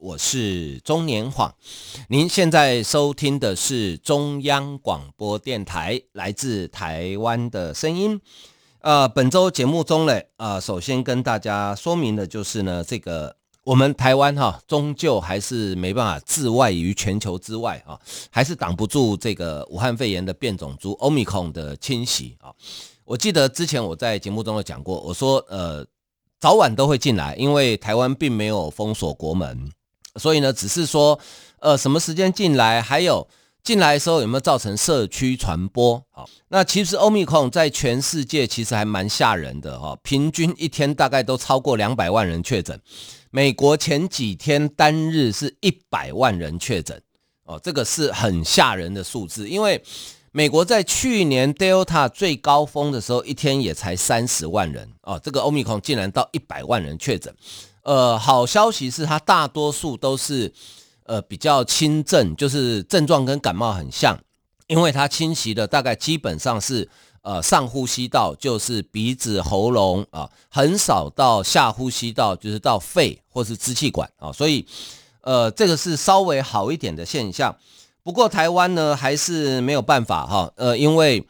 [0.00, 1.54] 我是中年晃，
[2.08, 8.18] 您现在收听的是中央广播电台来自台湾的声音。
[8.80, 22.50] 呃，本周节目中呢，呃，首先跟大家说明的就是呢，这个我们台湾哈，终究还是没办法自外于全球之外啊，还是挡不住这个武汉肺炎的变种株 Omicron 的侵袭啊。
[23.04, 25.86] 我记得之前我在节目中有讲过，我说呃，
[26.38, 29.70] 早晚都会进来，因为台湾并没有封锁国门。
[30.16, 31.18] 所以呢，只是说，
[31.60, 33.26] 呃，什么时间进来，还有
[33.62, 36.02] 进来的时候有没有造成社区传播？
[36.10, 42.80] 好，那其实 Omicron 在全世界其实还蛮吓人的哈，平均一天大概都超过两百万人确诊。
[43.30, 47.00] 美国前几天单日是一百万人确诊，
[47.44, 49.80] 哦，这个是很吓人的数字，因为
[50.32, 57.32] 美国在去年 Delta 最高峰的时候，一天也才三十万人，哦，这个 Omicron 竟然到一百万人确诊。
[57.82, 60.52] 呃，好消息是它大多数都是
[61.04, 64.18] 呃比较轻症，就是症状跟感冒很像，
[64.66, 66.88] 因为它侵袭的大概基本上是
[67.22, 74.66] 呃上呼吸道，就是鼻子、喉咙啊，很少到下呼吸道，就是到肺或是支气管啊，所以
[75.22, 77.56] 呃这个是稍微好一点的现象。
[78.02, 81.26] 不过台湾呢还是没有办法哈，呃因为。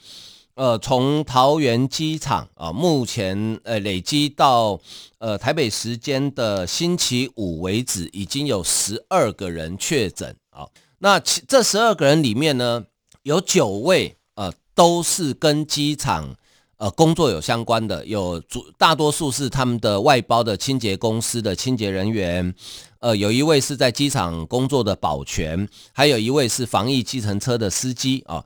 [0.61, 4.79] 呃，从桃园机场啊，目前呃累积到
[5.17, 10.69] 呃台北时间的星期五为止，已经有十二个人确诊啊。
[10.99, 12.85] 那其这十二个人里面呢，
[13.23, 16.37] 有九位呃都是跟机场
[16.77, 22.55] 呃工作有相关的，有主大多数是他们的外包的清洁公司的清洁人员，
[22.99, 28.45] 呃，有一位是在机场工作的保全，还有一位是防疫计程车的司机啊。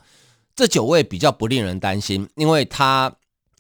[0.57, 3.13] 这九位比较不令人担心，因为他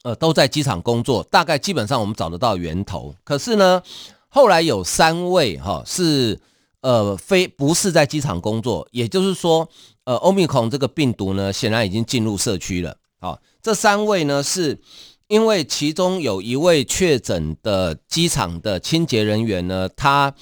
[0.02, 3.14] 呃都在机场工作，大概基本上我们找得到源头。
[3.24, 3.82] 可是呢，
[4.28, 6.38] 后来有三位哈、是
[6.82, 9.68] 呃非不是在机场工作，也就是说，
[10.04, 12.96] 呃，Omicron 这个病毒呢显然已经进入社区了。
[13.20, 14.78] 好、这三位呢是
[15.26, 20.34] 因为其中有一位确诊的机场的清洁人员呢，他。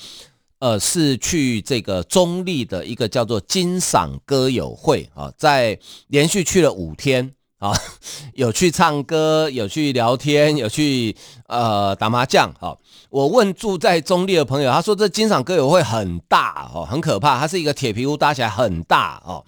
[0.62, 7.72] 呃，是去这个中立的一个叫做金赏歌友会啊，在连续去了五天啊，
[8.34, 11.16] 有去唱歌，有去聊天，有去
[11.48, 12.48] 呃打麻将。
[12.60, 12.78] 好，
[13.10, 19.44] 我问住在中立的朋友，他说这金赏歌友会很大哦，很可怕，它是一个铁皮屋搭起来很大哦，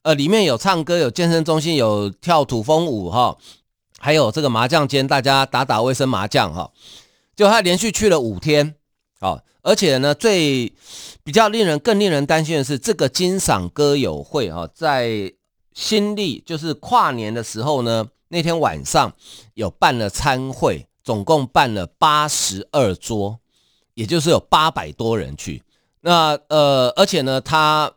[0.00, 3.36] 呃，里面有唱歌，有健身中心，有跳土风舞哈，
[3.98, 6.70] 还有这个麻将间，大家打打卫生麻将哈，
[7.36, 8.76] 就他连续去了五天。
[9.24, 10.70] 好，而且呢，最
[11.22, 15.32] 比较令人更令人担心的是，这个金赏歌友会啊，在
[15.72, 19.10] 新历就是跨年的时候呢，那天晚上
[19.54, 23.40] 有办了餐会，总共办了八十二桌，
[23.94, 25.62] 也就是有八百多人去。
[26.02, 27.90] 那呃，而且呢，他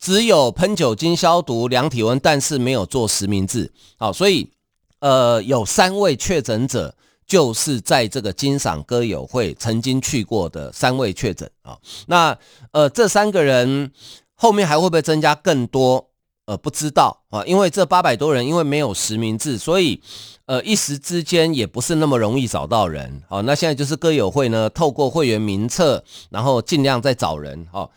[0.00, 3.70] 只有喷酒精消毒、量体温，但是没有做实名制。
[3.96, 4.50] 好，所以
[4.98, 6.96] 呃，有三位确诊者。
[7.32, 12.36] 就是在这个金赏歌友会曾经去过的三位确诊啊，那
[12.72, 13.90] 呃这三个人
[14.34, 16.10] 后面还会不会增加更多？
[16.44, 20.02] 呃不知道啊，因为这八百多人因为没有实名制，所以
[20.44, 23.22] 呃一时之间也不是那么容易找到人。
[23.30, 27.88] 好，那现在就是歌友会呢，透过会员名册，然后尽量再找人哈。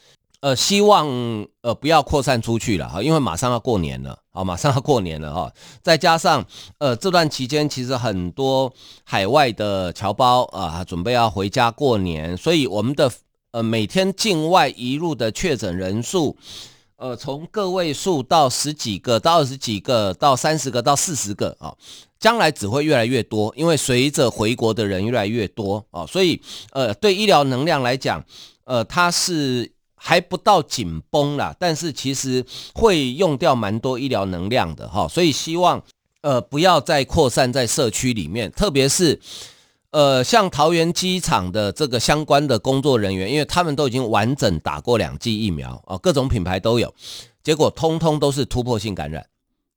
[0.42, 1.08] 呃，希望
[1.62, 5.52] 呃不要扩散出去了哈，因为马上要过年了，好，马上要过年了哈，
[5.82, 6.46] 再加上
[6.78, 8.72] 呃这段期间其实很多
[9.04, 13.12] 海外的侨胞啊准备要回家过年，所以我们的
[13.52, 16.38] 呃每天境外移入的确诊人数，
[16.98, 21.74] 呃从个位数到十几个到二十几个到三十个到四十个啊，
[22.20, 26.40] 将来只会越来越多，因为随着回国的人越来越多啊，所以
[26.72, 28.24] 呃对医疗能量来讲，
[28.66, 29.72] 呃它是。
[30.08, 35.82] 还不到紧绷啦，但是其实会用掉蛮多医疗能量的哈，所以希望
[36.22, 39.20] 呃不要再扩散在社区里面，特别是
[39.90, 46.94] 呃像桃园机场的这个相关的工作人员，因为他们都已经完整打过两剂疫苗啊，各种品牌都有，
[47.44, 49.26] 结果通通都是突破性感染，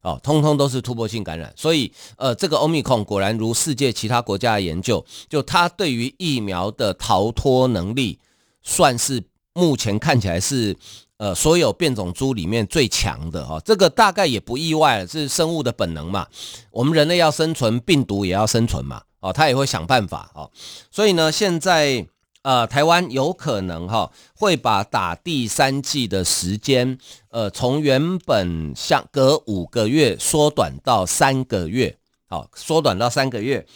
[0.03, 8.19] 哦，通通都是突破性感染，所以呃这个 Omicron 果然如世界其他国家的研究，就它对于疫苗的逃脱能力
[8.63, 9.23] 算是。
[9.59, 10.77] 目前看起来是，
[11.17, 16.29] 呃所有变种猪里面最强的哈，这个大概也不意外了，是生物的本能嘛。
[16.71, 20.49] 我们人类要生存，病毒也要生存嘛，哦，它也会想办法哦。
[20.93, 22.07] 所以呢，现在
[22.43, 26.97] 呃台湾有可能哈会把打第三剂的时间，
[27.31, 33.67] 呃从原本相隔五个月缩短到三个月，好，缩短到三个月。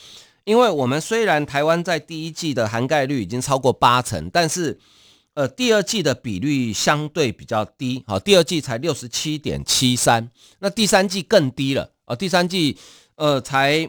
[0.45, 4.77] 因为我们虽然台湾在第一季的涵盖率已经超过八成，但是，
[5.35, 12.77] 呃，第二季的比率相对比较低，好，第二季才六十七点七三，那第三季更低了，啊，第三季，
[13.17, 13.89] 呃，才，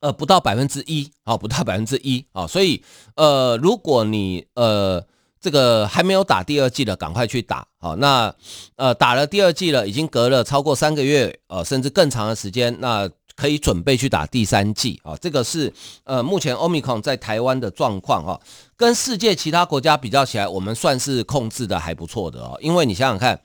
[0.00, 2.84] 呃，不到百分之一，好，不到百分之一，啊，所以，
[3.16, 5.04] 呃，如果你，呃，
[5.40, 8.32] 这个还没有打第二季的，赶快去打，好，那，
[8.76, 13.10] 呃，打了第二季了，已经隔了超过三个月，呃，甚至更长的时间，那。
[13.36, 15.70] 可以准备去打第三剂啊，这个是
[16.04, 18.40] 呃目前 Omicron 在台湾的状况哈，
[18.76, 22.58] 跟世界其他国家比较起来，我们算是控制的还不错的哦。
[22.62, 23.38] 因为你想想看，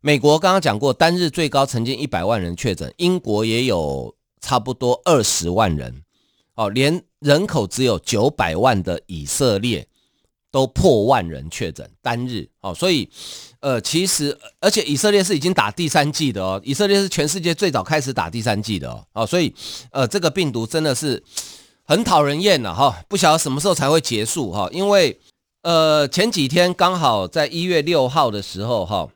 [0.00, 6.02] 美国刚刚讲过单日最高曾经一百万人确诊，英国也有差不多二十万人，
[6.54, 9.88] 哦，连人口只有九百万的以色列。
[10.54, 12.48] 都破万人确诊单日。
[12.60, 13.10] 哦，所以，
[13.58, 19.52] 呃，其实而且以色列是已经打第三剂的哦，以色列是全世界最早开始打第三剂的哦，哦，所以，
[19.90, 21.20] 呃，这个病毒真的是
[21.82, 25.18] 很讨人厌了哈，不晓得什么时候才会结束哈，因为，
[25.62, 29.08] 呃，前几天刚好在一月六号的时候哈，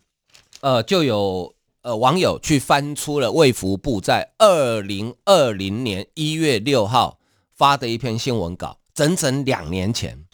[0.61, 7.20] 呃，就有呃网友去翻出了卫福部在二零二零年一月六号
[7.55, 10.25] 发的一篇新闻稿，整整两年前。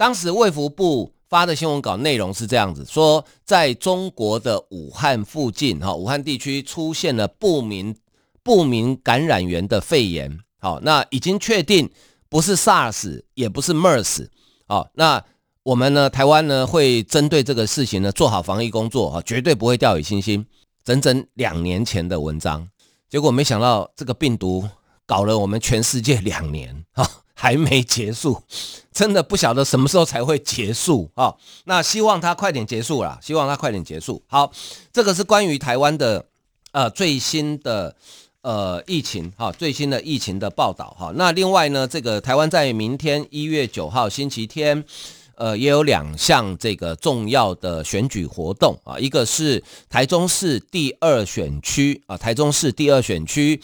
[0.00, 7.94] 当时卫福部发的新闻稿内容是这样子说，在中国的武汉附近，哈，武汉地区出现了不明
[8.42, 11.90] 不明感染源的肺炎，好，那已经确定
[12.30, 14.26] 不是 SARS，也不是 MERS，
[14.66, 15.22] 好，那
[15.64, 20.46] 我们呢，台湾呢会针对这个事情呢做好防疫工作，哈，绝对不会掉以轻心。
[20.82, 22.66] 整整两年前的文章，
[23.10, 24.66] 结果没想到这个病毒
[25.04, 27.06] 搞了我们全世界两年，哈。
[27.40, 28.42] 还没结束，
[28.92, 31.34] 真的不晓得什么时候才会结束啊！
[31.64, 34.22] 那希望它快点结束啦，希望它快点结束。
[34.26, 34.52] 好，
[34.92, 36.26] 这个是关于台湾的
[36.72, 37.96] 呃最新的
[38.42, 41.10] 呃疫情哈，最新的疫情的报道哈。
[41.16, 44.84] 那另外呢，这个台湾在明天一月九号星期天，
[45.36, 53.58] 呃，也有两项这个重要的选举活动啊，一个是台中市第二选区啊，台中市第二选区。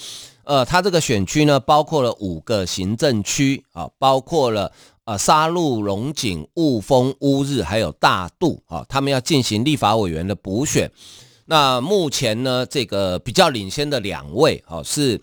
[0.46, 4.70] 呃，它这个选区呢，包括了五个行政区啊，包括了
[5.04, 10.88] 呃沙鹿、龙井、雾峰、乌日，还有大肚啊，他们要进行立法委员的补选。
[11.46, 15.20] 那目前呢，这个比较领先的两位啊，是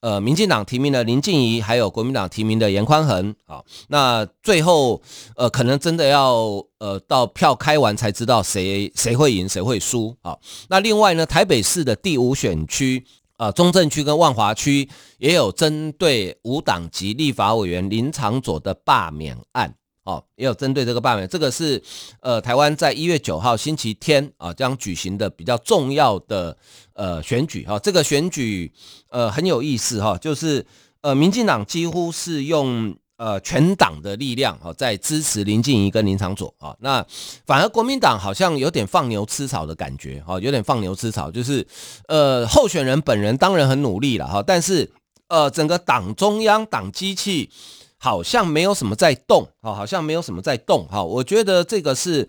[0.00, 3.64] 呃民进党提名的林静怡，还有国民党提名的严宽恒啊。
[3.88, 5.00] 那最后
[5.36, 10.36] 呃，可能真的要呃到票开完才知道谁谁会赢，谁会输啊。
[10.68, 13.02] 那另外呢，台北市的第五选区。
[13.36, 14.88] 啊，中正区跟万华区
[15.18, 19.74] 也有针对无党籍立法委员林长佐的罢免案，
[20.04, 21.28] 哦，也有针对这个罢免。
[21.28, 21.82] 这个是
[22.20, 26.56] 呃，台湾在一月九号星期天啊将举行的比较重要的
[26.94, 27.78] 呃选举哈。
[27.78, 28.72] 这个选举
[29.10, 30.66] 呃很有意思哈，就是
[31.02, 32.96] 呃，民进党几乎是用。
[33.18, 37.02] 呃，全党的力量啊，在支持林静怡跟林长佐啊，那
[37.46, 41.66] 反而国民党好像有点放牛吃草的感觉哈，有点放牛吃草，就是
[42.08, 44.90] 呃，候选人本人当然很努力了哈，但是
[45.28, 47.48] 呃，整个党中央党机器
[47.96, 52.28] 好像没有什么在动啊，好像没有什么在动哈，我觉得这个是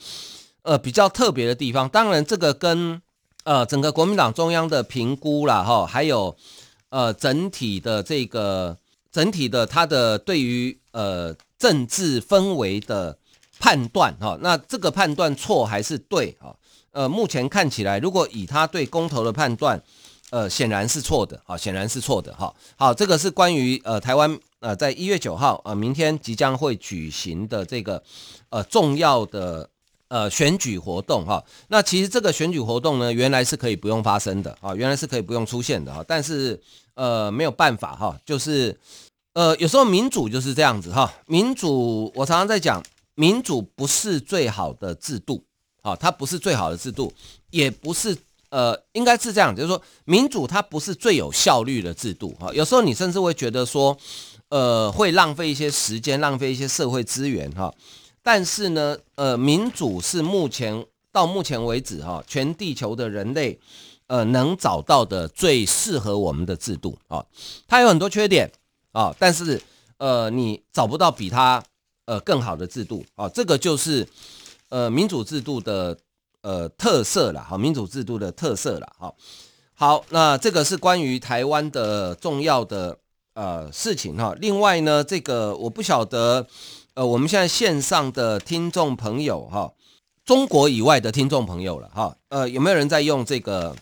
[0.61, 3.01] 呃比较特别的地方，当然这个跟
[3.43, 6.37] 呃整个国民党中央的评估啦哈，还有
[6.91, 8.77] 呃整体的这个。
[9.17, 13.17] 整体的他的对于呃政治氛围的
[13.57, 16.55] 判断哈，那这个判断错还是对哈？
[16.91, 19.81] 呃，目前看起来，如果以他对公投的判断，
[20.29, 22.53] 呃，显然是错的啊，显然是错的哈。
[22.75, 28.03] 好，这个是关于呃台湾呃在一月九号呃明天即将会举行的这个
[28.51, 29.67] 呃重要的
[30.09, 31.43] 呃选举活动哈。
[31.69, 36.61] 那其实这个选举活动呢，原来是可以不用发生的啊，原来是可以不用出现的哈，但是
[36.93, 38.77] 呃没有办法哈，就是。
[39.37, 41.13] 呃，有时候民主就是这样子哈。
[41.27, 42.81] 民主，我常常在讲，
[43.13, 45.43] 民主不是最好的制度，
[45.83, 47.13] 好，它不是最好的制度，
[47.51, 48.17] 也不是
[48.49, 52.51] 呃，应该是这样，就是说，民主它不是最有效率的制度哈。
[52.51, 53.95] 有时候你甚至会觉得说，
[54.49, 57.71] 呃，会浪费一些时间，浪费一些社会资源哈。
[58.23, 63.59] 但是呢，呃，民主是目前到目前为止哈，全地球的人类
[64.07, 67.23] 呃能找到的最适合我们的制度啊。
[67.67, 68.51] 它有很多缺点。
[68.97, 69.61] 啊，但是
[69.99, 71.63] 呃，你找不到比它
[72.05, 74.07] 呃更好的制度啊，这个就是
[74.69, 75.95] 呃民主制度的
[76.41, 79.15] 呃特色了，好，民主制度的特色了，好，
[79.75, 82.97] 好，那这个是关于台湾的重要的
[83.35, 84.33] 呃事情哈。
[84.41, 86.47] 另外呢，这个我不晓得，
[86.95, 89.71] 呃，我们现在线上的听众朋友哈，
[90.25, 93.75] 中国以外的听众朋友了哈，呃，有没有人在用这个？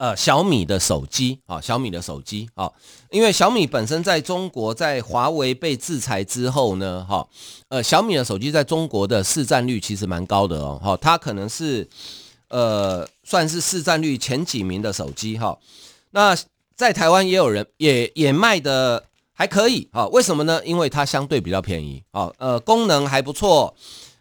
[0.00, 2.72] 呃，小米的手机啊，小米的手机啊，
[3.10, 7.28] 因为小米本身在中国，在华为被制裁之后呢，哈，
[7.68, 11.86] 呃，小米的手机在中国的市占率其实蛮高的哦，哈，它可能是
[12.48, 15.58] 呃，算是市占率前几名的手机哈。
[16.12, 16.34] 那
[16.74, 19.04] 在台湾也有人也也卖的
[19.34, 20.64] 还可以啊，为什么呢？
[20.64, 23.74] 因为它相对比较便宜啊，呃，功能还不错，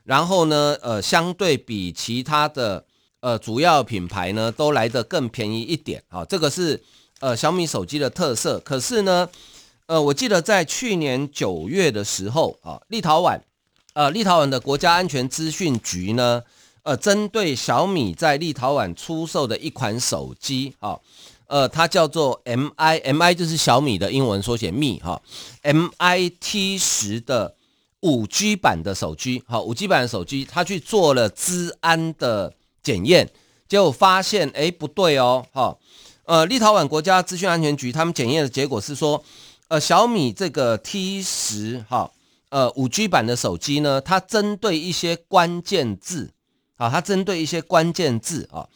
[0.03, 2.83] 然后呢，呃，相对比其他的。
[3.21, 6.81] 呃，主要品牌呢都来得更便宜一点，好，这个是
[7.19, 8.57] 呃小米手机的特色。
[8.59, 9.29] 可是呢，
[9.87, 13.41] 呃，我记得在去年九月的时候啊，立陶宛，
[13.91, 16.43] 呃，立陶宛的国家安全资讯局呢，
[16.83, 20.97] 呃，针对小米在立陶宛出售的一款手机，啊，
[21.47, 25.21] 呃，它叫做 Mi，Mi 就是小米的英文缩写 Mi 哈
[25.63, 27.55] M I T 十的
[27.99, 32.53] 五 G 版的手机，好，五 G 版的手机，它去做了资安的。
[32.81, 33.29] 检验，
[33.67, 35.77] 结果发现，哎，不对哦，哈，
[36.23, 39.23] 呃，立陶宛国家资讯安全局他们检验的结果是说，
[39.67, 42.11] 呃，小米这个 T 十，哈，
[42.49, 46.31] 呃，五 G 版的手机呢，它针对一些关键字，
[46.77, 48.67] 啊，它针对一些关键字啊，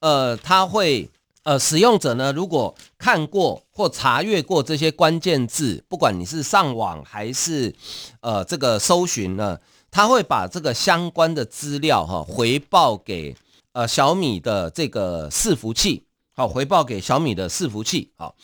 [0.00, 1.08] 呃，它会，
[1.44, 7.74] 呃，使用者呢，如果看过或查阅过这些关键字，不管你是上网还是，
[8.20, 9.58] 呃，这个搜寻呢，
[9.90, 13.36] 它会把这个相关的资料哈回报给。
[13.80, 16.04] 呃，小米的这个伺服器，
[16.36, 18.34] 好，回报给小米的伺服器，好。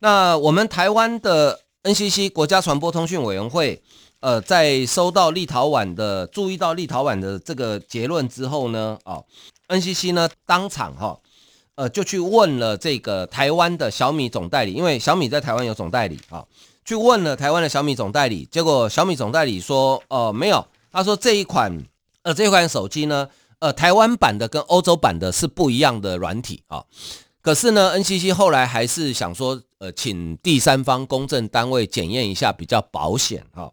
[0.00, 3.82] 那我们台湾的 NCC 国家传播通讯委员会，
[4.20, 9.22] 呃，在收到立陶宛的注意到立陶宛的这个结论之后呢，啊
[9.68, 11.18] ，NCC 呢当场哈，
[11.76, 16.44] 呃，就去问了这个台湾的小米总代理，因为小米在台湾有总代理啊，
[16.84, 20.62] 去问了台湾的小米总代理，结果小米总代理说，呃，没有，
[20.92, 21.82] 他说这一款，
[22.20, 23.26] 呃，这款手机呢。
[23.60, 26.84] 呃，台湾版的跟欧洲版的是不一样的软体啊，
[27.40, 33.72] 可是呢，NCC 后来还是想说，呃，请第三方公证单位检验一下比较保险哈，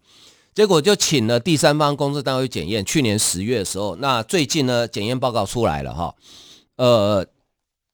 [0.53, 2.85] 结果就请了第三方公证单位检验。
[2.85, 6.15] 去年十月的时候，那最近呢，检验报告出来了哈，
[6.77, 7.25] 呃，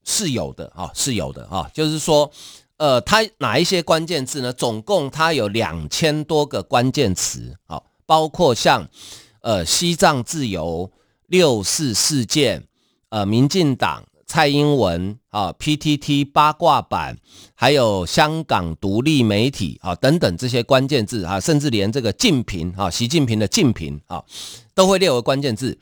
[0.03, 2.29] 是有的哈，是有的哈，就是说，
[2.77, 4.53] 呃，它哪一些关键字呢？
[4.53, 8.87] 总共它有两千多个关键词啊，包括像
[9.41, 10.91] 呃西藏自由。
[11.27, 12.63] 六四事件，
[13.09, 17.17] 呃，民进党蔡英文啊，PTT 八卦版，
[17.53, 24.23] 还有香港独立媒体啊等等这些关键字啊，甚至连这个竞评啊，习近平的竞评啊，
[24.73, 25.77] 都会列为关键字。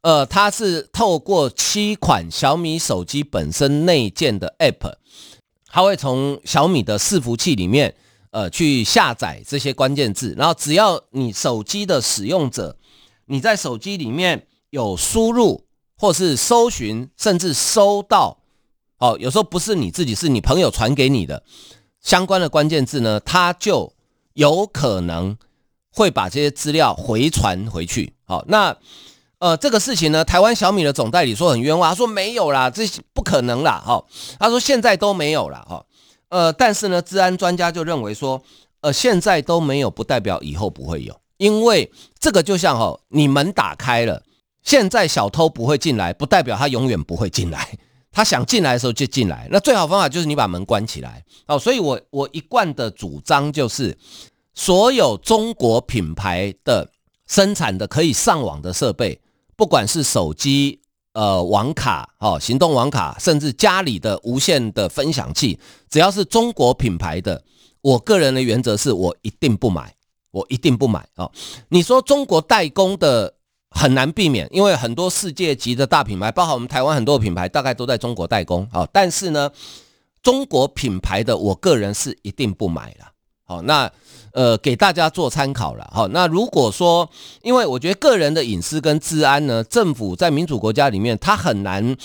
[0.00, 4.94] 呃，它是透过七款小米手机本身内建的 App，
[5.66, 7.94] 它会从小米的伺服器里面
[8.30, 12.78] 呃去下载这些关键字，然后只要你手机的使用者，
[13.26, 14.46] 你在手机里面。
[14.76, 15.64] 有输入
[15.96, 18.36] 或是搜寻，甚至收到，
[18.98, 21.42] 哦，有时候不是你自己，是你朋友传给你的
[22.02, 23.94] 相关的关键字呢，它就
[24.34, 25.34] 有可能
[25.90, 28.12] 会把这些资料回传回去。
[28.26, 28.76] 好，那
[29.38, 34.04] 呃，这个事情呢，台湾小米的总代理说很冤枉，他说没有啦，这不可能啦，哈，
[34.38, 35.86] 他说现在都没有啦，哈，
[36.28, 38.42] 呃，但是呢，治安专家就认为说，
[38.82, 41.90] 呃，现在都没有，不代表以后不会有，因为
[42.20, 44.22] 这个就像哈，你门打开了。
[44.66, 47.78] 现在小偷不会进来，不代表他永远不会进来。
[48.10, 49.46] 他想进来的时候就进来。
[49.50, 51.22] 那最好方法就是你把门关起来。
[51.46, 53.96] 哦，所以我我一贯的主张就是，
[54.54, 56.90] 所有中国品牌的
[57.28, 59.20] 生产的可以上网的设备，
[59.54, 60.80] 不管是手机、
[61.12, 67.44] 呃网卡、哦行动网卡，甚至家里的无线的分享器，只要是中国品牌的，
[67.82, 69.94] 我个人的原则是我一定不买，
[70.32, 71.06] 我一定不买。
[71.14, 71.30] 哦，
[71.68, 73.35] 你说中国代工的？
[73.76, 78.88] 很难避免，因为很多世界级的大品牌，包括我们台湾很多品牌，大概都在中国代工啊。
[78.90, 79.50] 但是呢，
[80.22, 83.12] 中国品牌的，我个人是一定不买了。
[83.44, 83.88] 好，那
[84.32, 85.88] 呃，给大家做参考了。
[85.92, 87.08] 好，那如果说，
[87.42, 91.96] 因为我觉得个人的隐私跟治安呢，政府在民主国家里面，它很难，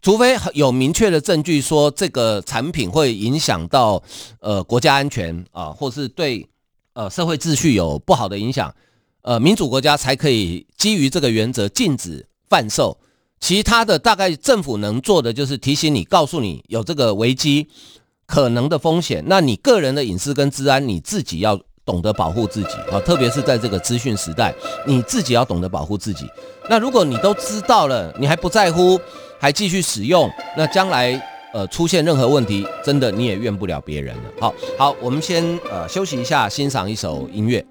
[0.00, 4.02] 除非有明确的证据说这个产品会影响到
[4.40, 6.48] 呃国家安全啊，或是对
[6.94, 8.72] 呃社会秩序有不好的影响。
[9.26, 12.96] 呃，民主国家才可以基于这个原则禁止贩售，
[13.40, 17.66] 其他的大概政府能做的就是提醒你，告诉你有这个危机
[18.24, 24.54] 可能的风险，那你个人的隐私跟治安你自己要懂得保护自己啊，特别是在这个资讯时代，
[24.86, 26.24] 你自己要懂得保护自己。
[26.70, 28.96] 那如果你都知道了，你还不在乎，
[29.40, 31.20] 还继续使用，那将来
[31.52, 34.22] 呃出现任何问题，真的你也怨不了别人了。
[34.38, 37.66] 好，好，我们先呃休息一下，欣赏一首音乐。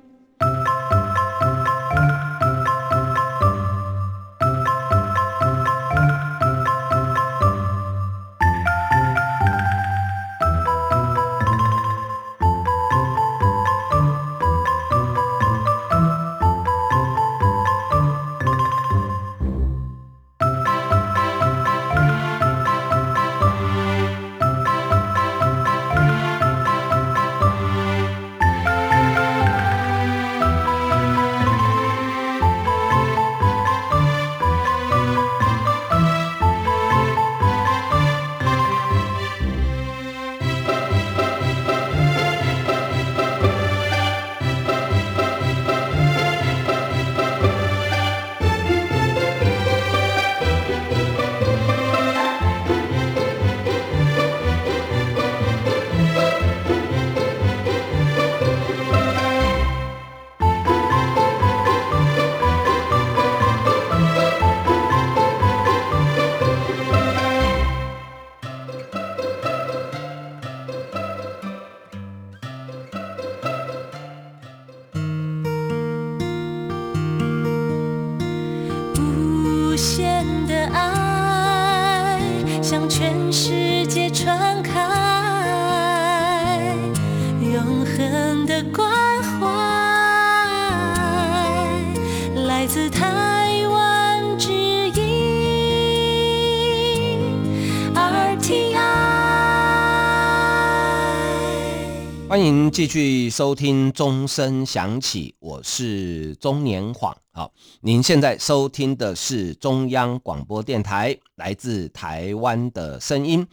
[102.85, 107.17] 继续收听钟声响起，我是钟年晃。
[107.31, 107.51] 好，
[107.81, 113.47] 您现在收听的是中央广播电台来自台湾的声音。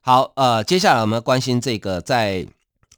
[0.00, 2.44] 好，呃，接下来我们关心这个在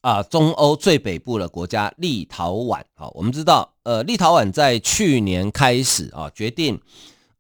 [0.00, 2.80] 啊、中欧最北部的国家立陶宛。
[2.94, 6.80] 好，我们知道，呃，立陶宛在去年开始啊决定。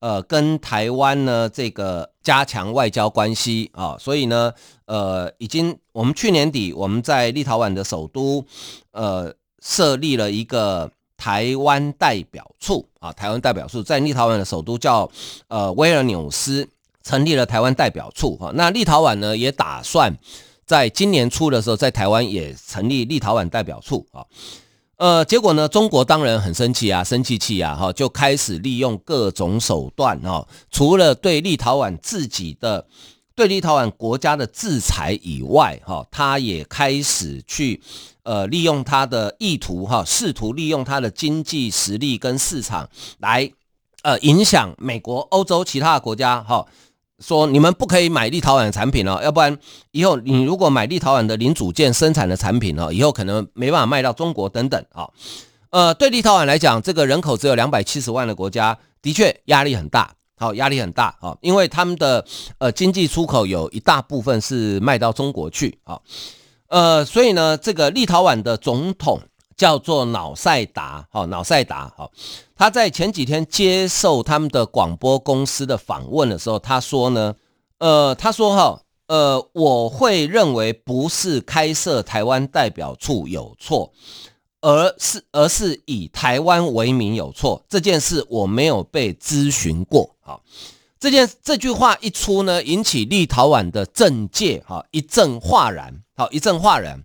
[0.04, 4.52] 呃，跟台湾呢这个加强外交关系啊，所以呢，
[4.84, 8.44] 呃，已经我们去年底我们在立陶宛的首都，
[8.90, 15.10] 呃，设立了一个台湾代表处啊，台湾代表处在立陶宛的首都叫
[15.48, 16.68] 呃维尔纽斯，
[17.02, 18.52] 成立了台湾代表处啊。
[18.52, 20.14] 那立陶宛呢也打算
[20.66, 24.26] 在今年初的时候在台湾也成立立陶宛代表处啊。
[25.04, 25.68] 呃，结果呢？
[25.68, 32.86] 中国当然很生气啊，生气气啊，哈，就开始利用各种手段哈，除了对立陶宛自己的、
[33.34, 37.82] 对立陶宛国家的制裁以外，哈，他也开始去
[38.22, 42.88] 呃利用他的意图哈，试图利用他的经济实力跟市场
[43.18, 43.52] 来
[44.00, 46.66] 呃影响美国、欧洲其他的国家哈。
[47.26, 49.56] 说你们不可以买立陶宛的产品哦，要不然
[49.92, 55.08] 以后你如果买立陶宛的零组件生产的产品哦，以后可能没办法卖到中国等等啊。
[55.70, 62.22] 呃，对立陶宛来讲，这个人口只有两百七十万的国家，的确压力很大，好，压力很大啊，因为他们的
[62.58, 65.98] 呃经济出口有一大部分是卖到中国去啊，
[66.68, 69.20] 呃，所以呢，这个立陶宛的总统。
[69.56, 72.10] 叫做瑙塞达，好，瑙塞达，好，
[72.56, 77.34] 他在前几天接受他们的广播公司的访问的时候，他说呢，
[77.78, 83.92] 呃，他说哈，呃，我会认为不是开设台湾代表处有错，
[84.60, 90.42] 而是而是以台湾为名有错，这件事我没有被咨询过，好，
[90.98, 97.04] 这件这句话一出呢，引起立陶宛的政界哈一阵哗然，好，一阵哗然。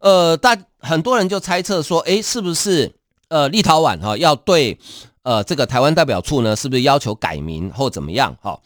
[0.00, 2.92] 呃，大很多人就猜测说，诶，是不是
[3.28, 4.78] 呃立陶宛哈要对
[5.22, 8.36] 呃这个台湾代表处呢，是不是要求改名或怎么样？
[8.40, 8.60] 哈，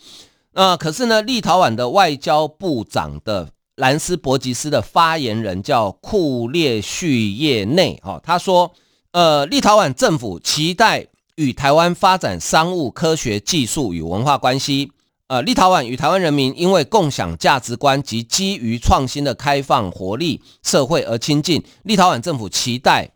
[0.52, 8.70] 那可是呢，立陶宛的外交部长的兰斯伯吉斯的发言人叫库列旭叶内哈，他说，
[9.12, 14.92] 呃，立陶宛政府期待与台湾发展商务、科学技术与文化关系。
[15.32, 21.64] 呃，立陶宛与台湾人民因为共享价值观及基于创新的开放活力社会而亲近。
[21.84, 23.10] 立陶宛政府期待，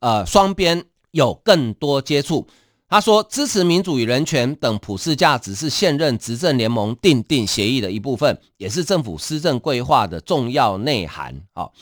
[0.00, 2.46] 呃，双边有更多接触。
[2.86, 11.34] 他说，支持民主与人权等普世价值是现任执政联盟订定协议的一部分，也是政府施政规划的重要内涵。
[11.54, 11.72] 好，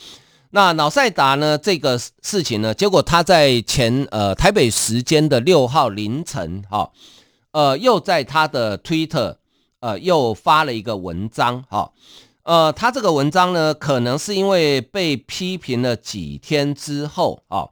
[0.51, 1.57] 那瑙塞达呢？
[1.57, 2.73] 这个事情呢？
[2.73, 6.89] 结果他在前呃台北时间的六号凌晨，哈，
[7.51, 9.39] 呃，又在他的推特。
[9.83, 11.91] 呃，又发了一个文章，哈，
[12.43, 17.67] 呃，他这个文章呢，可能是因为被批评了几天之后啊，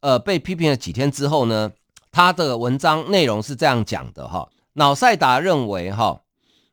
[0.00, 1.72] 呃，被批评了几天之后呢，
[2.12, 4.46] 他的文章内容是这样讲的哈。
[4.74, 6.20] 脑塞达认为哈，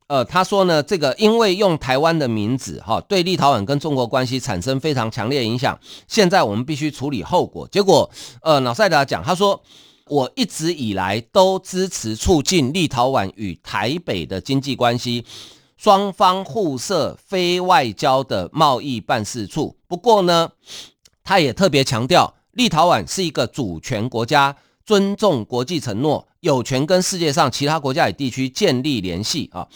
[0.07, 7.65] 呃，他说呢，这个因为用台湾的名字哈，对立陶宛跟中国关系产生非常强烈影响，现在我们必须处理后果。
[7.69, 9.63] 结果，呃，脑塞达讲，他说，
[10.11, 15.23] 我一直以来都支持促进立陶宛与台北的经济关系。
[15.77, 19.77] 双方互设非外交的贸易办事处。
[19.87, 20.51] 不过呢，
[21.23, 29.69] 他也特别强调，立陶宛是一个主权国家，尊重国际承诺，有权跟世界上其他国家与地区建立联系啊。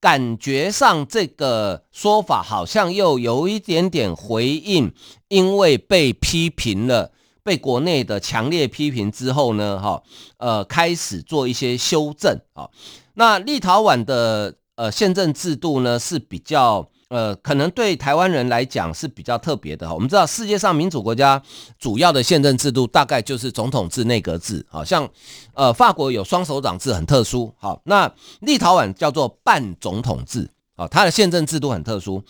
[0.00, 4.92] 感觉上这个说法好像又有一点点回应，
[5.28, 7.12] 因为被批评了，
[7.46, 10.02] 被国内的强烈批评之后呢，哈，
[10.38, 12.68] 呃，开始做一些修正啊。
[13.14, 14.56] 那立陶宛的。
[14.78, 19.94] 呃，宪政制度呢是比较呃，可能对台湾人来讲是比较特别的哈。
[19.94, 21.42] 我们知道世界上民主国家
[21.78, 25.08] 主要的宪政制度大概就是总统制、内阁制，好像
[25.54, 27.50] 呃法国有双首长制，很特殊。
[27.56, 32.22] 好，那立陶宛叫做半总统制，啊，它的宪政制度很特殊，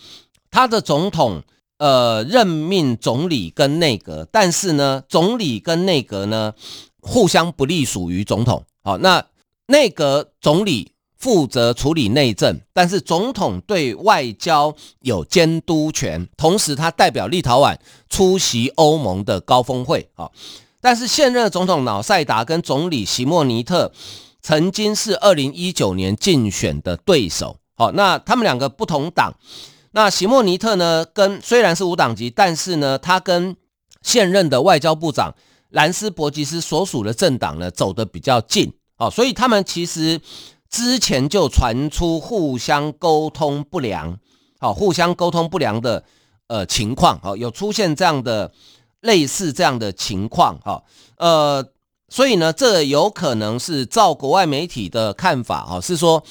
[0.49, 1.43] 它的总统
[1.77, 6.53] 呃任命总理跟内阁，但是呢，总理跟内阁呢
[6.99, 8.65] 互相不隶属于总统。
[8.83, 9.25] 好，那
[9.67, 10.91] 内阁总理。
[11.19, 17.75] 负责处理内政，但是总统对外交有监督权，同时他代表立陶宛
[18.07, 20.31] 出席欧盟的高峰会好。
[20.79, 23.91] 但是现任总统瑙塞达跟总理席莫尼特
[24.43, 29.33] 曾经是二零一九年竞选的对手，好，那他们两个不同党。
[29.97, 33.55] 那席莫尼特呢，跟虽然是无党籍，但是呢，他跟
[34.03, 35.33] 现任的外交部长
[35.69, 40.21] 兰斯伯吉斯所属的政党呢走得比较近，哦，所以他们其实。
[40.69, 44.19] 之前就传出互相沟通不良，
[44.59, 46.03] 好，互相沟通不良的
[46.47, 48.51] 呃情况，好，有出现这样的
[48.99, 50.83] 类似这样的情况，哈，
[51.15, 51.65] 呃，
[52.09, 56.21] 所以呢，这有可能是照国外媒体的看法，哈，是说，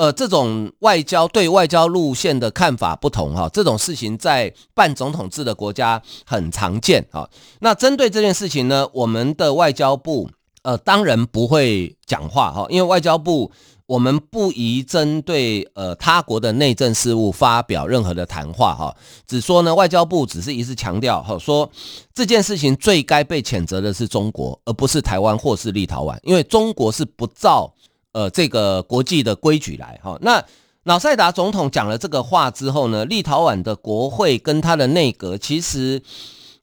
[0.00, 7.28] 呃，这种外交对外交路线的看法不同，哈，这种事情在半总统制的国家很常见，哈，
[7.60, 10.30] 那针对这件事情呢，我们的外交部，
[10.62, 13.52] 呃，当然不会讲话，哈，因为外交部。
[13.86, 18.94] 我们不宜针对呃他国的内政事务发表任何的谈话哈，
[19.26, 21.68] 只说呢，外交部只是一直强调哈，说
[22.14, 27.74] 这件事情最该被谴责的是中国，而不是台湾或是立陶宛，因为中国是不照
[28.12, 30.18] 呃这个国际的规矩来哈。
[30.20, 30.44] 那
[30.84, 36.02] 瑙塞达总统讲了这个话之后呢，立陶宛的国会跟他的内阁其实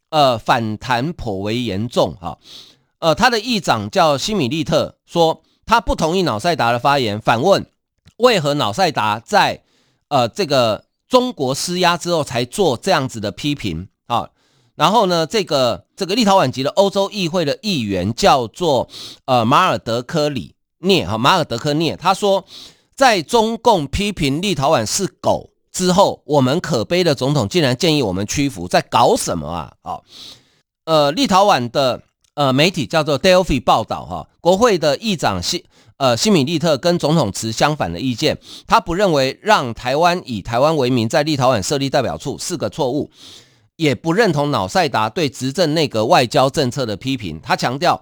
[0.10, 2.38] 呃反弹颇为严重哈，
[3.00, 5.44] 呃他的议长叫西米利特说。
[5.70, 7.66] 他不同意瑙塞达的发言，反问
[8.20, 9.64] 为何瑙塞达在
[10.08, 14.30] 呃这个中国施压之后才做这样子的批评啊？
[14.76, 18.88] 然后呢，这个这个立陶宛籍的欧洲议会的议员叫做
[19.26, 22.46] 呃马尔德科里聂哈马尔德科涅，他说
[22.96, 29.74] 在中共批评立陶宛是狗之后，我们可悲的总统竟然建议我们屈服，在搞什么啊？
[29.82, 30.02] 啊，
[30.86, 32.04] 呃，立陶宛的。
[32.38, 35.66] 呃，媒体叫做 Delphi 报道哈，国会的议长西
[35.98, 38.38] 呃西米利特跟总统持相反的意见，
[38.68, 43.10] 他不认为让台湾以台湾为名在立陶宛设立代表处是个错误，
[43.76, 47.40] 也不认同瑙塞达对执政内阁外交政策的批评。
[47.42, 48.00] 他强调，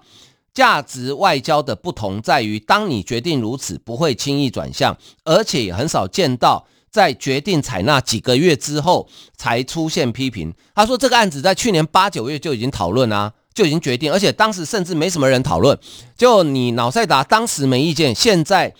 [0.56, 10.54] 价值外交的不同在于，当你决定如此，不会轻易转向，而且也很少见到在决定采纳几个月之后才出现批评。
[10.74, 13.34] 他说，这个案子在去年八九月就已经讨论啊。
[13.56, 15.78] 就已经决定，而且当时甚至没什么人讨论。
[16.14, 18.74] 就你脑塞达当时没意见，现在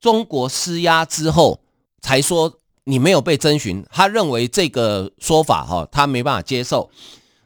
[0.00, 1.60] 中国施压之后
[2.00, 2.50] 才说
[2.84, 6.88] 你没有被征询，他认为这个说法哈，他没办法接受。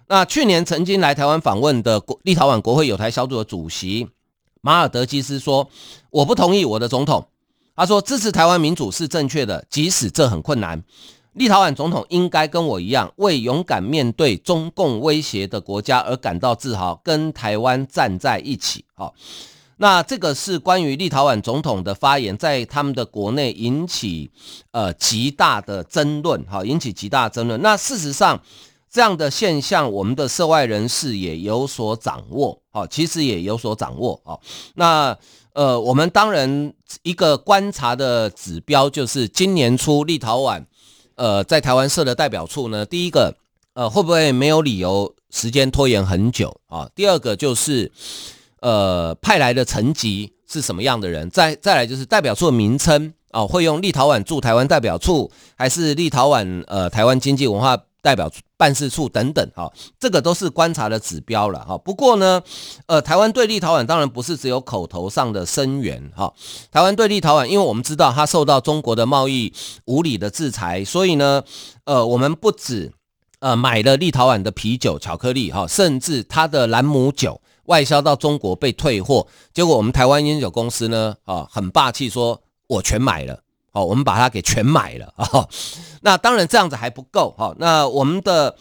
[0.08, 4.08] 那去年曾经来台湾访问的立陶宛国会友台小组的主席
[4.60, 5.68] 马尔德基斯说
[6.10, 7.28] ：“我不同意我的总统。”
[7.74, 10.82] 他说：“支持台湾民主是正确的，即使这很困难。”
[11.34, 18.86] 立陶宛总统应该跟我一样，为勇敢面对中共威胁的国家而感到自豪，跟台湾站在一起。
[18.94, 19.14] 好，
[19.76, 24.30] 那这个是关于立陶宛总统的发言，在他们的国内引起
[24.70, 27.60] 呃极大的争论，好，引起极大的争论。
[27.60, 28.40] 那事实上，
[28.96, 34.18] 这样的现象，我们的涉外人士也有所掌握，好，其实也有所掌握。
[34.24, 34.40] 好，
[34.76, 35.14] 那
[35.52, 40.64] 呃，我们当然一个观察的指标就是今年初立陶宛。
[41.16, 43.36] 呃，在台湾设的代表处呢，第一个，
[43.74, 46.88] 呃，会不会没有理由时间拖延很久啊？
[46.94, 47.92] 第二个就是，
[48.60, 51.28] 呃，派来的层级是什么样的人？
[51.28, 57.76] 再再来就是代表处的名称哦，会用立陶宛驻台湾代表处，还是立陶宛呃台湾经济文化
[58.06, 61.76] 代表办事处等等哈，这个都是观察的指标了哈。
[61.76, 62.40] 不过呢，
[62.86, 66.32] 呃，台湾对立陶宛当然不是只有口头上的声援哈。
[66.70, 69.52] 台湾对立陶宛，因为我们知道它受到中国的贸易
[69.86, 71.42] 无理的制裁，所以呢，
[71.82, 72.92] 呃，我们不止
[73.40, 83.40] 呃买了立陶宛的啤酒、巧克力哈，甚至它的兰姆酒外销到中国被退货，结果我们台湾烟酒公司呢啊很霸气说，我全买了。
[83.76, 85.46] 哦，我们把它给全买了啊！
[86.00, 87.54] 那当然这样子还不够哈。
[87.58, 88.56] 那我们的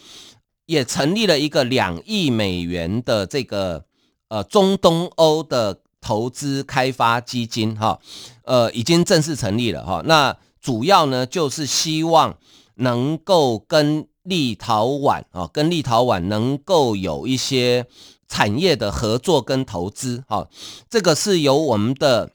[0.66, 3.86] 也成立了一个两亿美元的这个
[4.28, 7.98] 呃中东欧的投资开发基金哈，
[8.44, 10.02] 呃已经正式成立了哈。
[10.04, 12.36] 那主要呢就是希望
[12.74, 17.86] 能够跟立陶宛啊，跟立陶宛能够有一些
[18.28, 20.46] 产业的合作跟投资哈。
[20.90, 22.32] 这个是由我们的。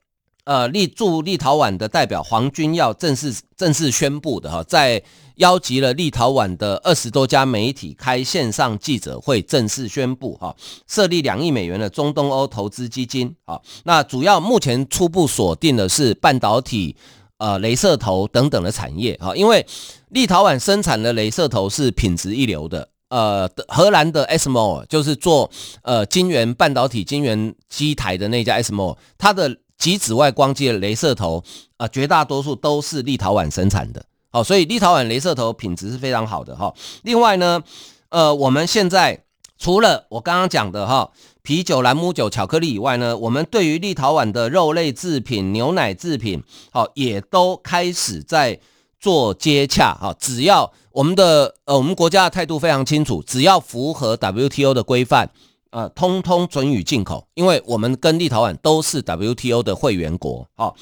[0.51, 5.01] 呃，立驻立陶宛的代表黄君耀正式正式宣布的哈，在
[5.35, 10.53] 邀集了立陶宛的二十多家媒体开线上记者会，正式宣布哈，
[10.89, 13.57] 设立两亿美元的中东欧投资基金啊。
[13.85, 16.97] 那主要目前初步锁定的是半导体、
[17.37, 19.65] 呃，镭射头等等的产业哈，因为
[20.09, 22.89] 立陶宛生产的镭射头是品质一流的。
[23.07, 25.49] 呃，荷兰的 SMO 就是做
[25.83, 29.57] 呃晶圆半导体晶圆机台的那家 SMO，它的。
[29.81, 31.43] 及紫外光机的镭射头
[31.77, 36.71] 啊，绝大多数都是立陶宛生产的，好，所以立陶宛镭射头品质是非常好的哈。
[37.01, 37.63] 另外呢，
[38.09, 39.23] 呃，我们现在
[39.57, 41.09] 除了我刚刚讲的哈
[41.41, 48.59] 啤酒、兰姆酒、巧克力以外呢，我们对于立陶宛的肉类制品、牛奶制品，好，也都开始在
[48.99, 50.15] 做接洽哈。
[50.19, 55.31] 只要我们的呃，我们国家的态度非常清楚，只要符合 WTO 的规范。
[55.71, 60.45] 呃，通通准予进口，因为我们跟立陶宛都是 WTO 的会员国。
[60.55, 60.75] 好，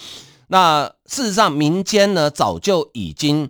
[0.48, 3.48] 那事实上民间呢早就已经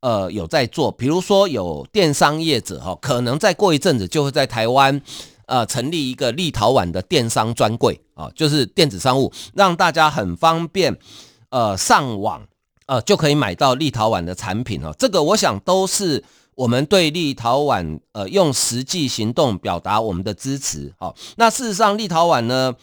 [0.00, 5.00] 呃有在做，比如说有电商业者哈，可能再过一阵子就会在台湾
[5.46, 10.98] 呃成立一个立陶宛的电商专柜啊，就是电子商务，让大家很方便
[11.50, 12.42] 呃上网
[12.86, 14.92] 呃就可以买到立陶宛的产品哦。
[14.98, 16.24] 这个我想都是。
[16.60, 20.92] 我们对立陶宛，呃，用实际行动表达我们的支持。
[20.98, 22.74] 好，那事实上，立陶宛呢，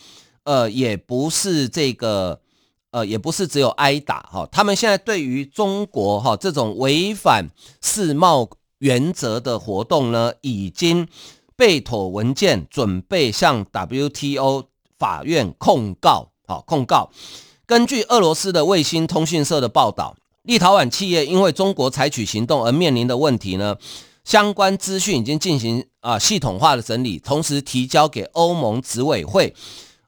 [0.45, 2.41] 呃，也不是这个，
[2.89, 4.49] 呃，也不是只有挨打哈。
[4.51, 11.07] 他们现在对于中国哈这种违反世贸原则的活动呢，已经
[11.55, 14.63] 备妥文件，准备向 WTO
[14.97, 16.31] 法院控告。
[16.47, 17.11] 好，控告。
[17.67, 20.15] 根据俄罗斯的卫星通讯社的报道。
[20.47, 23.75] 立陶宛企业因为中国采取行动而面临的问题呢，
[24.23, 29.53] 相关资讯已经进行啊系统化的整理，同时提交给欧盟执委会。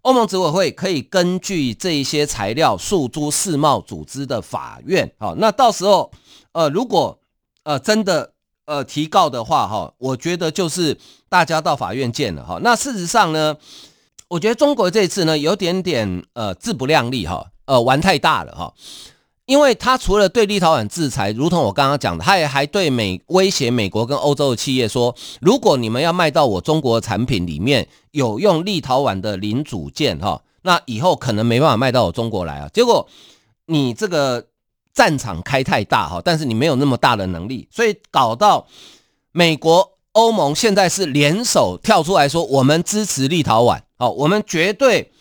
[0.03, 5.11] 欧盟执委会可以根据这一些材料诉诸世贸组织的法院。
[5.19, 6.09] 好，那到时候
[6.53, 7.19] 呃，如果
[7.63, 8.31] 呃真的
[8.65, 10.97] 呃提告的话，哈，我觉得就是
[11.27, 12.57] 大家到法院见了哈。
[12.63, 13.57] 那事实上呢，
[14.29, 18.73] 我觉得中国这次呢有点点呃自不量力哈，呃玩太大了哈。
[19.49, 32.69] 因为他除了对立陶宛制裁，如同我刚刚讲的，他也还对美威胁美国跟欧洲的企业说，如果你们要卖到我中国的产品里面有用立陶宛的零组件哈，那以后可能没办法卖到我中国来啊。
[32.71, 33.09] 结果
[33.65, 34.45] 你这个
[34.93, 38.67] 战场开太大哈，但是你没有那么大的能力，所以搞到
[39.31, 45.11] 美国、欧盟现在是联手跳出来说，我们支持立陶宛，好，我们绝对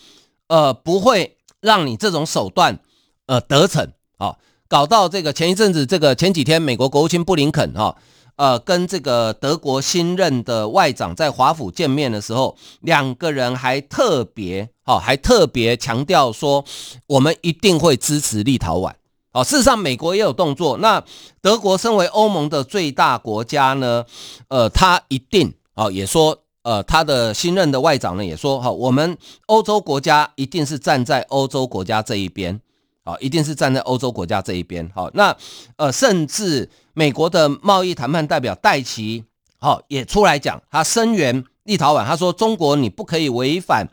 [0.48, 2.78] 呃不会让你这种手段
[3.24, 3.90] 呃得逞。
[4.18, 7.96] 好，搞到这个前一阵子，这个前几天，美国国务卿布林肯哈，
[8.35, 16.64] 呃，跟这个德国新任的外长在华府见面的时候，两个人还特别哈，还特别强调说，
[17.07, 18.92] 我们一定会支持立陶宛。
[19.31, 20.78] 哦，事实上，美国也有动作。
[20.78, 21.04] 那
[21.40, 24.04] 德国身为欧盟的最大国家呢，
[24.48, 32.61] 呃，他一定啊，也说，呃，他的新任的外长呢也说，哈，我们欧洲国家一定是站在欧洲国家这一边。
[33.08, 34.86] 啊，一定是站在欧洲国家这一边。
[34.94, 35.34] 好，那
[35.76, 39.24] 呃，甚至美国的贸易谈判代表戴琪，
[39.58, 43.88] 好也出来讲，他声援立陶宛，他说中国你不可以违反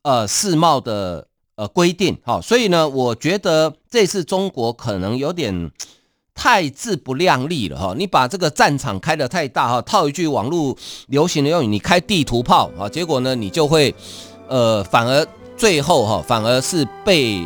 [0.00, 2.16] 呃世贸的呃规定。
[2.24, 5.70] 好，所以呢，我觉得这次中国可能有点
[6.34, 7.94] 太自不量力了哈。
[7.98, 10.74] 你把这个战场开得太大哈，套一句网络
[11.08, 13.94] 流行的用语，你开地图炮啊，结果呢，你就会
[14.48, 17.42] 呃反而最后哈，反而是被。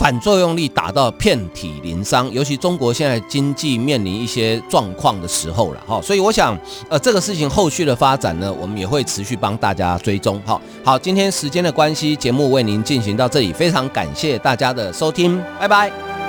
[0.00, 6.58] 反作用力打到遍体鳞伤，尤其中国现在经济面临一些状况的时候了哈，所以我想，
[6.88, 10.40] 呃，这个事情后续的发展呢，我们也会持续帮大家追踪。
[10.46, 16.19] 好，好，今天时间的关系，节目为您进行到这里，非常感谢大家的收听，拜拜。